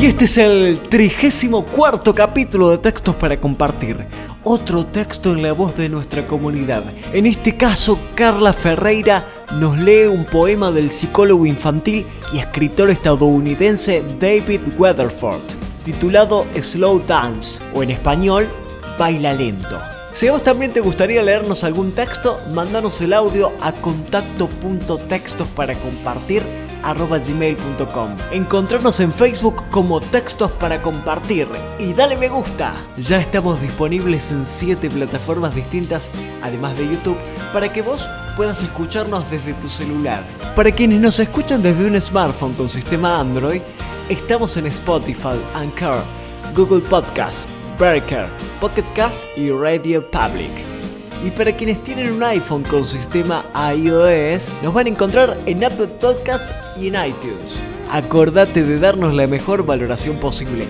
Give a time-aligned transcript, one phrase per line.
[0.00, 3.98] Y este es el trigésimo cuarto capítulo de Textos para Compartir.
[4.44, 6.84] Otro texto en la voz de nuestra comunidad.
[7.12, 14.02] En este caso, Carla Ferreira nos lee un poema del psicólogo infantil y escritor estadounidense
[14.18, 15.42] David Weatherford,
[15.84, 18.48] titulado Slow Dance, o en español,
[18.98, 19.82] Baila Lento.
[20.14, 25.74] Si a vos también te gustaría leernos algún texto, mándanos el audio a contacto.textos para
[25.74, 28.16] compartir gmail.com.
[28.30, 31.48] Encontrarnos en Facebook como Textos para Compartir
[31.78, 32.74] y dale me gusta.
[32.96, 36.10] Ya estamos disponibles en 7 plataformas distintas,
[36.42, 37.18] además de YouTube,
[37.52, 40.22] para que vos puedas escucharnos desde tu celular.
[40.56, 43.60] Para quienes nos escuchan desde un smartphone con sistema Android,
[44.08, 46.02] estamos en Spotify, Anchor,
[46.54, 48.28] Google Podcast, Breaker,
[48.60, 50.79] Pocket Cast y Radio Public.
[51.22, 55.88] Y para quienes tienen un iPhone con sistema iOS, nos van a encontrar en Apple
[55.88, 57.60] Podcasts y en iTunes.
[57.90, 60.66] Acordate de darnos la mejor valoración posible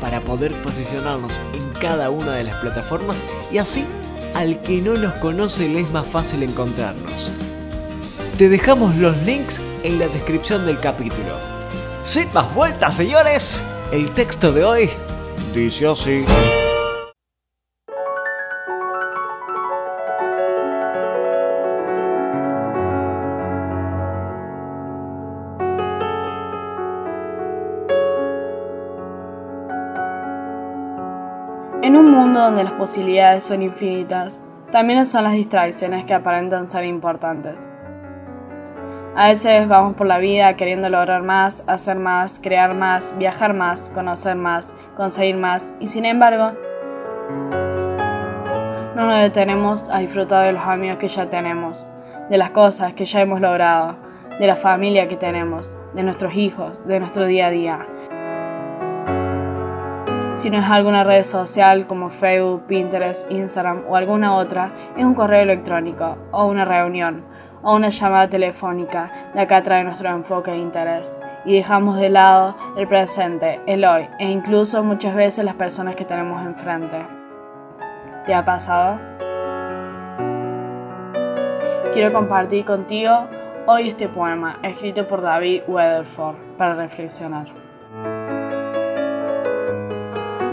[0.00, 3.86] para poder posicionarnos en cada una de las plataformas y así
[4.34, 7.32] al que no nos conoce le es más fácil encontrarnos.
[8.36, 11.38] Te dejamos los links en la descripción del capítulo.
[12.04, 14.90] Sin más vueltas, señores, el texto de hoy
[15.54, 16.24] dice así.
[31.94, 34.42] En un mundo donde las posibilidades son infinitas,
[34.72, 37.54] también son las distracciones que aparentan ser importantes.
[39.14, 43.90] A veces vamos por la vida queriendo lograr más, hacer más, crear más, viajar más,
[43.90, 46.50] conocer más, conseguir más y sin embargo
[48.96, 51.88] no nos detenemos a disfrutar de los amigos que ya tenemos,
[52.28, 53.94] de las cosas que ya hemos logrado,
[54.40, 57.86] de la familia que tenemos, de nuestros hijos, de nuestro día a día
[60.44, 65.14] si no es alguna red social como Facebook, Pinterest, Instagram o alguna otra, es un
[65.14, 67.24] correo electrónico o una reunión
[67.62, 72.54] o una llamada telefónica de acá trae nuestro enfoque e interés y dejamos de lado
[72.76, 77.06] el presente, el hoy e incluso muchas veces las personas que tenemos enfrente.
[78.26, 78.98] ¿Te ha pasado?
[81.94, 83.28] Quiero compartir contigo
[83.64, 87.46] hoy este poema escrito por David Weatherford para reflexionar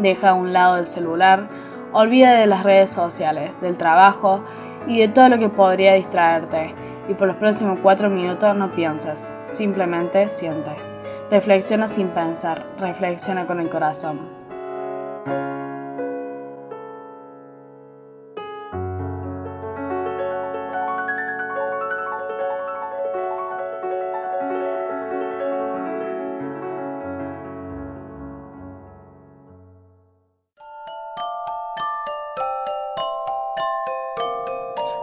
[0.00, 1.48] deja a un lado el celular,
[1.92, 4.42] olvida de las redes sociales, del trabajo
[4.86, 6.74] y de todo lo que podría distraerte.
[7.08, 10.70] Y por los próximos cuatro minutos no pienses, simplemente siente.
[11.30, 14.37] Reflexiona sin pensar, reflexiona con el corazón.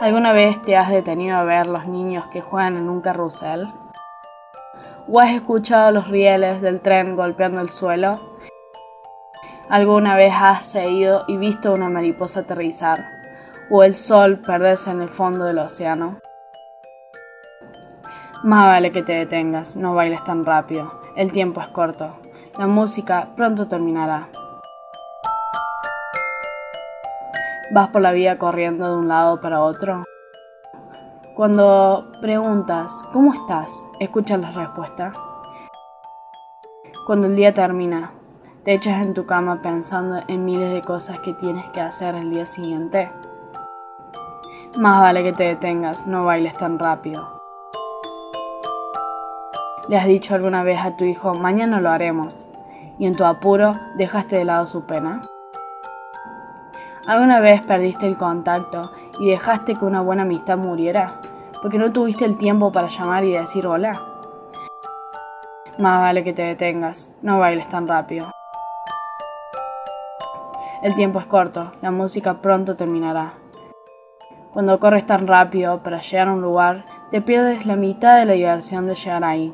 [0.01, 3.71] ¿Alguna vez te has detenido a ver los niños que juegan en un carrusel?
[5.07, 8.11] ¿O has escuchado los rieles del tren golpeando el suelo?
[9.69, 13.05] ¿Alguna vez has seguido y visto una mariposa aterrizar?
[13.69, 16.19] ¿O el sol perderse en el fondo del océano?
[18.43, 22.17] Más vale que te detengas, no bailes tan rápido, el tiempo es corto,
[22.59, 24.27] la música pronto terminará.
[27.71, 30.03] ¿Vas por la vida corriendo de un lado para otro?
[31.35, 33.67] Cuando preguntas, ¿cómo estás?
[33.99, 35.11] ¿Escuchas la respuesta?
[37.07, 38.11] Cuando el día termina,
[38.63, 42.31] te echas en tu cama pensando en miles de cosas que tienes que hacer el
[42.31, 43.09] día siguiente.
[44.77, 47.41] Más vale que te detengas, no bailes tan rápido.
[49.89, 52.37] ¿Le has dicho alguna vez a tu hijo, mañana lo haremos?
[52.99, 55.27] Y en tu apuro dejaste de lado su pena.
[57.07, 61.21] ¿Alguna vez perdiste el contacto y dejaste que una buena amistad muriera?
[61.61, 63.91] Porque no tuviste el tiempo para llamar y decir hola.
[65.77, 68.31] Más vale que te detengas, no bailes tan rápido.
[70.81, 73.35] El tiempo es corto, la música pronto terminará.
[74.51, 78.33] Cuando corres tan rápido para llegar a un lugar, te pierdes la mitad de la
[78.33, 79.51] diversión de llegar ahí.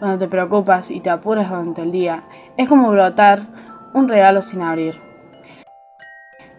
[0.00, 2.24] Cuando te preocupas y te apuras durante el día,
[2.56, 3.46] es como brotar
[3.94, 5.07] un regalo sin abrir.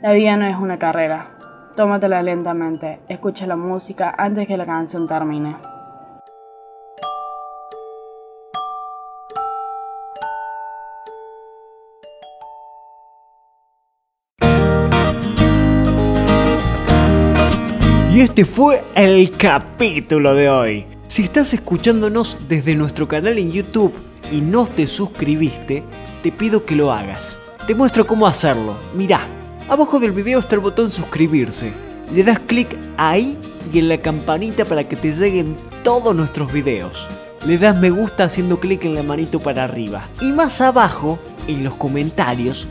[0.02, 1.32] La vida no es una carrera.
[1.76, 5.58] Tómatela lentamente, escucha la música antes que la canción termine.
[18.12, 20.88] Y este fue el capítulo de hoy.
[21.08, 23.94] Si estás escuchándonos desde nuestro canal en YouTube,
[24.32, 25.84] y no te suscribiste,
[26.22, 27.40] te pido que lo hagas.
[27.68, 28.78] Te muestro cómo hacerlo.
[28.94, 29.22] Mirá,
[29.70, 31.72] abajo del video está el botón suscribirse.
[32.14, 33.38] Le das clic ahí
[33.72, 37.08] y en la campanita para que te lleguen todos nuestros videos.
[37.46, 40.08] Le das me gusta haciendo clic en la manito para arriba.
[40.22, 42.68] Y más abajo, en los comentarios,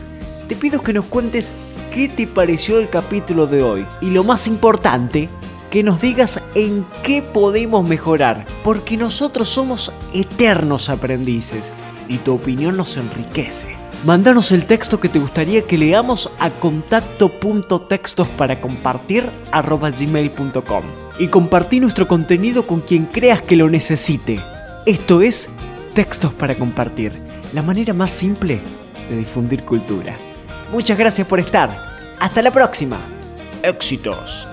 [0.48, 1.54] te pido que nos cuentes
[1.94, 3.86] qué te pareció el capítulo de hoy.
[4.00, 5.28] Y lo más importante,
[5.70, 11.74] que nos digas en qué podemos mejorar, porque nosotros somos eternos aprendices
[12.08, 13.88] y tu opinión nos enriquece.
[14.04, 20.84] Mándanos el texto que te gustaría que leamos a contacto.textos para compartir gmail.com
[21.18, 24.40] y compartí nuestro contenido con quien creas que lo necesite.
[24.86, 25.48] Esto es
[25.94, 27.12] Textos para Compartir,
[27.52, 28.60] la manera más simple
[29.10, 30.16] de difundir cultura.
[30.70, 31.98] Muchas gracias por estar.
[32.20, 33.00] Hasta la próxima.
[33.62, 34.48] Éxitos.